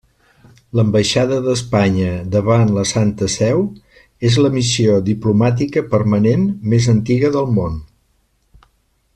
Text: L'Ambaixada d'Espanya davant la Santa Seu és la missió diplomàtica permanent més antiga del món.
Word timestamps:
L'Ambaixada 0.77 1.35
d'Espanya 1.47 2.15
davant 2.37 2.71
la 2.77 2.85
Santa 2.93 3.29
Seu 3.35 3.61
és 4.31 4.39
la 4.45 4.53
missió 4.57 4.97
diplomàtica 5.13 5.87
permanent 5.95 6.49
més 6.73 6.93
antiga 6.99 7.35
del 7.37 7.57
món. 7.61 7.81